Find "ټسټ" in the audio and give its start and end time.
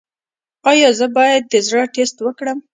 1.93-2.17